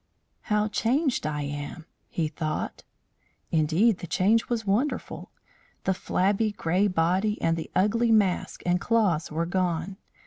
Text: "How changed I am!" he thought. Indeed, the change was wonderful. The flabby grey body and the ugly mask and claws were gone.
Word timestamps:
"How 0.49 0.67
changed 0.67 1.27
I 1.27 1.43
am!" 1.43 1.85
he 2.09 2.27
thought. 2.27 2.81
Indeed, 3.51 3.99
the 3.99 4.07
change 4.07 4.49
was 4.49 4.65
wonderful. 4.65 5.29
The 5.83 5.93
flabby 5.93 6.53
grey 6.53 6.87
body 6.87 7.39
and 7.39 7.55
the 7.55 7.69
ugly 7.75 8.11
mask 8.11 8.63
and 8.65 8.81
claws 8.81 9.29
were 9.31 9.45
gone. 9.45 9.97